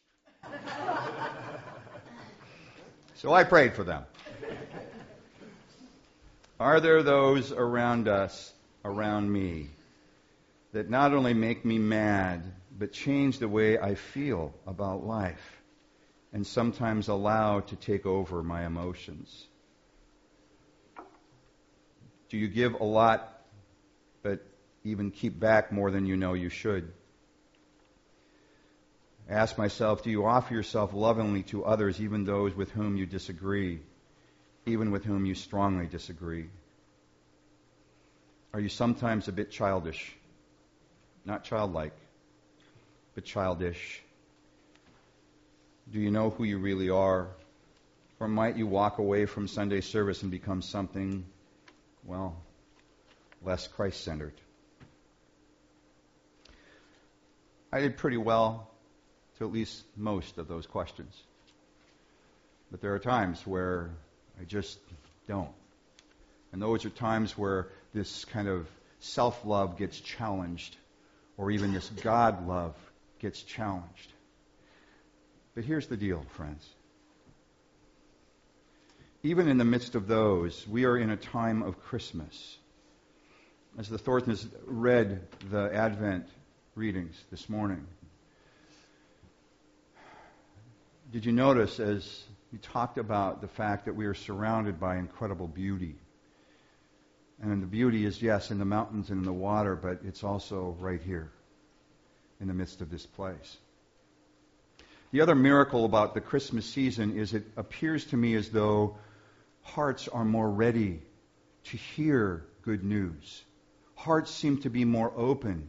so 3.14 3.32
I 3.32 3.44
prayed 3.44 3.74
for 3.74 3.84
them. 3.84 4.04
Are 6.58 6.80
there 6.80 7.02
those 7.02 7.50
around 7.50 8.06
us, 8.08 8.52
around 8.84 9.32
me, 9.32 9.70
that 10.72 10.88
not 10.88 11.12
only 11.12 11.34
make 11.34 11.64
me 11.64 11.78
mad, 11.78 12.44
but 12.78 12.92
change 12.92 13.38
the 13.38 13.48
way 13.48 13.78
I 13.78 13.94
feel 13.94 14.54
about 14.66 15.04
life 15.04 15.62
and 16.32 16.46
sometimes 16.46 17.08
allow 17.08 17.60
to 17.60 17.76
take 17.76 18.06
over 18.06 18.42
my 18.42 18.64
emotions? 18.64 19.46
Do 22.30 22.38
you 22.38 22.48
give 22.48 22.74
a 22.74 22.84
lot, 22.84 23.42
but 24.22 24.46
even 24.84 25.10
keep 25.10 25.38
back 25.38 25.72
more 25.72 25.90
than 25.90 26.06
you 26.06 26.16
know 26.16 26.34
you 26.34 26.48
should? 26.48 26.92
I 29.30 29.34
ask 29.34 29.56
myself, 29.56 30.02
do 30.02 30.10
you 30.10 30.24
offer 30.24 30.52
yourself 30.52 30.92
lovingly 30.92 31.42
to 31.44 31.64
others, 31.64 32.00
even 32.00 32.24
those 32.24 32.54
with 32.54 32.70
whom 32.72 32.96
you 32.96 33.06
disagree, 33.06 33.80
even 34.66 34.90
with 34.90 35.04
whom 35.04 35.24
you 35.24 35.34
strongly 35.34 35.86
disagree? 35.86 36.48
Are 38.52 38.60
you 38.60 38.68
sometimes 38.68 39.28
a 39.28 39.32
bit 39.32 39.50
childish? 39.50 40.14
Not 41.24 41.44
childlike, 41.44 41.94
but 43.14 43.24
childish? 43.24 44.02
Do 45.90 46.00
you 46.00 46.10
know 46.10 46.30
who 46.30 46.44
you 46.44 46.58
really 46.58 46.90
are? 46.90 47.28
Or 48.20 48.28
might 48.28 48.56
you 48.56 48.66
walk 48.66 48.98
away 48.98 49.26
from 49.26 49.48
Sunday 49.48 49.80
service 49.80 50.22
and 50.22 50.30
become 50.30 50.62
something, 50.62 51.24
well, 52.04 52.36
less 53.42 53.66
Christ 53.66 54.04
centered? 54.04 54.34
I 57.72 57.80
did 57.80 57.96
pretty 57.96 58.18
well 58.18 58.68
to 59.38 59.44
at 59.44 59.52
least 59.52 59.82
most 59.96 60.36
of 60.36 60.46
those 60.46 60.66
questions. 60.66 61.14
But 62.70 62.82
there 62.82 62.94
are 62.94 62.98
times 62.98 63.46
where 63.46 63.90
I 64.38 64.44
just 64.44 64.78
don't. 65.26 65.48
And 66.52 66.60
those 66.60 66.84
are 66.84 66.90
times 66.90 67.36
where 67.36 67.68
this 67.94 68.26
kind 68.26 68.46
of 68.46 68.68
self 69.00 69.44
love 69.46 69.78
gets 69.78 69.98
challenged 69.98 70.76
or 71.38 71.50
even 71.50 71.72
this 71.72 71.88
God 71.88 72.46
love 72.46 72.74
gets 73.20 73.42
challenged. 73.42 74.12
But 75.54 75.64
here's 75.64 75.86
the 75.86 75.96
deal, 75.96 76.24
friends. 76.30 76.66
Even 79.22 79.48
in 79.48 79.56
the 79.56 79.64
midst 79.64 79.94
of 79.94 80.08
those, 80.08 80.66
we 80.68 80.84
are 80.84 80.96
in 80.96 81.10
a 81.10 81.16
time 81.16 81.62
of 81.62 81.82
Christmas. 81.84 82.58
As 83.78 83.88
the 83.88 83.98
Thorntons 83.98 84.46
read 84.66 85.22
the 85.50 85.72
Advent 85.72 86.26
readings 86.74 87.22
this 87.30 87.50
morning, 87.50 87.86
did 91.12 91.26
you 91.26 91.32
notice 91.32 91.78
as 91.78 92.24
we 92.50 92.58
talked 92.58 92.96
about 92.96 93.42
the 93.42 93.48
fact 93.48 93.84
that 93.84 93.94
we 93.94 94.06
are 94.06 94.14
surrounded 94.14 94.80
by 94.80 94.96
incredible 94.96 95.46
beauty? 95.46 95.96
And 97.42 97.62
the 97.62 97.66
beauty 97.66 98.06
is, 98.06 98.22
yes, 98.22 98.50
in 98.50 98.58
the 98.58 98.64
mountains 98.64 99.10
and 99.10 99.18
in 99.18 99.24
the 99.26 99.32
water, 99.32 99.76
but 99.76 100.00
it's 100.04 100.24
also 100.24 100.74
right 100.80 101.02
here 101.02 101.30
in 102.40 102.48
the 102.48 102.54
midst 102.54 102.80
of 102.80 102.90
this 102.90 103.04
place. 103.04 103.56
The 105.10 105.20
other 105.20 105.34
miracle 105.34 105.84
about 105.84 106.14
the 106.14 106.22
Christmas 106.22 106.64
season 106.64 107.18
is 107.18 107.34
it 107.34 107.44
appears 107.58 108.06
to 108.06 108.16
me 108.16 108.34
as 108.34 108.48
though 108.48 108.96
hearts 109.60 110.08
are 110.08 110.24
more 110.24 110.48
ready 110.48 111.02
to 111.64 111.76
hear 111.76 112.46
good 112.62 112.82
news. 112.82 113.44
Hearts 113.94 114.30
seem 114.30 114.62
to 114.62 114.70
be 114.70 114.86
more 114.86 115.12
open 115.14 115.68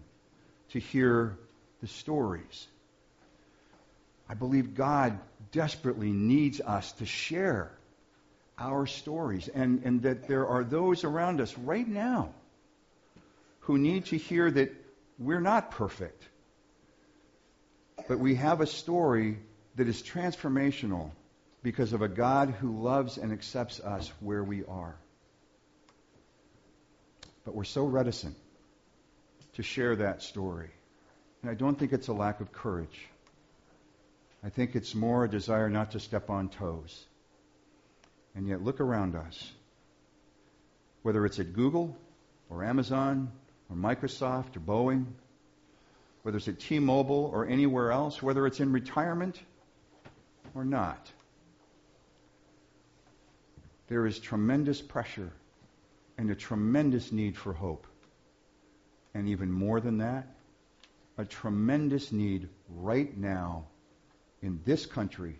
to 0.73 0.79
hear 0.79 1.37
the 1.81 1.87
stories. 1.87 2.67
I 4.27 4.33
believe 4.33 4.75
God 4.75 5.19
desperately 5.51 6.11
needs 6.11 6.59
us 6.61 6.91
to 6.93 7.05
share 7.05 7.71
our 8.57 8.85
stories, 8.85 9.47
and, 9.47 9.83
and 9.83 10.01
that 10.03 10.27
there 10.27 10.47
are 10.47 10.63
those 10.63 11.03
around 11.03 11.41
us 11.41 11.55
right 11.57 11.87
now 11.87 12.33
who 13.61 13.77
need 13.77 14.05
to 14.05 14.17
hear 14.17 14.49
that 14.49 14.71
we're 15.19 15.41
not 15.41 15.71
perfect, 15.71 16.23
but 18.07 18.19
we 18.19 18.35
have 18.35 18.61
a 18.61 18.67
story 18.67 19.37
that 19.75 19.87
is 19.87 20.01
transformational 20.01 21.11
because 21.61 21.93
of 21.93 22.01
a 22.01 22.07
God 22.07 22.49
who 22.49 22.81
loves 22.81 23.17
and 23.17 23.31
accepts 23.31 23.79
us 23.79 24.11
where 24.19 24.43
we 24.43 24.65
are. 24.65 24.95
But 27.45 27.55
we're 27.55 27.63
so 27.63 27.85
reticent 27.85 28.35
to 29.55 29.63
share 29.63 29.95
that 29.97 30.21
story. 30.21 30.69
And 31.41 31.51
I 31.51 31.53
don't 31.53 31.77
think 31.77 31.93
it's 31.93 32.07
a 32.07 32.13
lack 32.13 32.39
of 32.39 32.51
courage. 32.51 33.07
I 34.43 34.49
think 34.49 34.75
it's 34.75 34.93
more 34.93 35.23
a 35.23 35.29
desire 35.29 35.69
not 35.69 35.91
to 35.91 35.99
step 35.99 36.29
on 36.29 36.49
toes. 36.49 37.05
And 38.35 38.47
yet, 38.47 38.63
look 38.63 38.81
around 38.81 39.15
us. 39.15 39.51
Whether 41.03 41.25
it's 41.25 41.39
at 41.39 41.53
Google 41.53 41.95
or 42.49 42.63
Amazon 42.63 43.31
or 43.69 43.75
Microsoft 43.75 44.57
or 44.57 44.59
Boeing, 44.59 45.05
whether 46.23 46.37
it's 46.37 46.47
at 46.47 46.59
T 46.59 46.79
Mobile 46.79 47.29
or 47.33 47.45
anywhere 47.45 47.91
else, 47.91 48.21
whether 48.23 48.47
it's 48.47 48.59
in 48.59 48.71
retirement 48.71 49.39
or 50.55 50.65
not, 50.65 51.11
there 53.87 54.05
is 54.05 54.17
tremendous 54.17 54.81
pressure 54.81 55.31
and 56.17 56.31
a 56.31 56.35
tremendous 56.35 57.11
need 57.11 57.37
for 57.37 57.53
hope. 57.53 57.85
And 59.13 59.29
even 59.29 59.51
more 59.51 59.79
than 59.79 59.99
that, 59.99 60.27
a 61.17 61.25
tremendous 61.25 62.11
need 62.11 62.49
right 62.69 63.15
now 63.15 63.65
in 64.41 64.59
this 64.65 64.85
country 64.85 65.37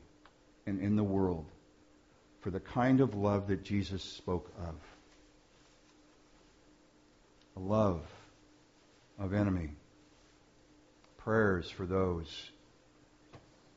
and 0.65 0.79
in 0.79 0.95
the 0.95 1.03
world 1.03 1.45
for 2.41 2.51
the 2.51 2.59
kind 2.59 3.01
of 3.01 3.15
love 3.15 3.47
that 3.47 3.63
Jesus 3.63 4.03
spoke 4.03 4.51
of. 4.67 4.75
A 7.55 7.59
love 7.59 8.01
of 9.19 9.33
enemy. 9.33 9.69
Prayers 11.17 11.69
for 11.69 11.85
those 11.85 12.51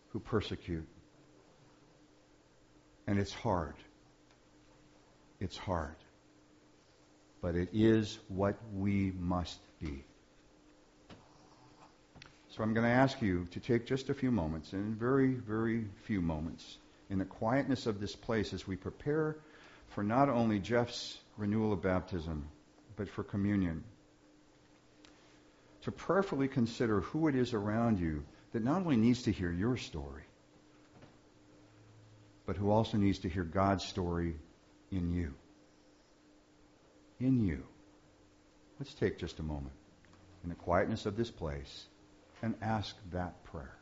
who 0.09 0.19
persecute. 0.19 0.87
And 3.07 3.19
it's 3.19 3.33
hard. 3.33 3.75
It's 5.41 5.57
hard. 5.57 5.95
But 7.41 7.55
it 7.55 7.69
is 7.73 8.19
what 8.29 8.57
we 8.75 9.13
must 9.19 9.59
be. 9.81 10.05
So 12.49 12.63
I'm 12.63 12.73
going 12.73 12.87
to 12.87 12.93
ask 12.93 13.21
you 13.21 13.47
to 13.51 13.61
take 13.61 13.87
just 13.87 14.09
a 14.09 14.15
few 14.15 14.31
moments, 14.31 14.73
and 14.73 14.97
very, 14.97 15.35
very 15.35 15.85
few 16.05 16.23
moments, 16.23 16.79
in 17.11 17.19
the 17.19 17.25
quietness 17.25 17.87
of 17.87 18.01
this 18.01 18.17
place 18.17 18.55
as 18.55 18.67
we 18.67 18.77
prepare 18.77 19.37
for 19.89 20.03
not 20.03 20.29
only 20.29 20.59
Jeff's 20.59 21.19
renewal 21.37 21.73
of 21.73 21.83
baptism, 21.83 22.49
but 22.97 23.09
for 23.09 23.23
communion. 23.23 23.85
To 25.83 25.93
prayerfully 25.93 26.49
consider 26.49 27.01
who 27.01 27.29
it 27.29 27.35
is 27.35 27.53
around 27.53 28.01
you 28.01 28.25
that 28.53 28.65
not 28.65 28.81
only 28.81 28.97
needs 28.97 29.25
to 29.25 29.33
hear 29.33 29.53
your 29.53 29.77
story, 29.77 30.23
but 32.47 32.57
who 32.57 32.71
also 32.71 32.97
needs 32.97 33.19
to 33.21 33.29
hear 33.29 33.45
God's 33.45 33.85
story 33.85 34.35
in 34.91 35.13
you. 35.13 35.35
In 37.19 37.41
you. 37.41 37.65
Let's 38.79 38.95
take 38.95 39.19
just 39.19 39.39
a 39.39 39.43
moment 39.43 39.75
in 40.43 40.51
the 40.51 40.55
quietness 40.55 41.07
of 41.07 41.17
this 41.17 41.31
place 41.31 41.87
and 42.43 42.55
ask 42.61 42.97
that 43.11 43.43
prayer. 43.45 43.77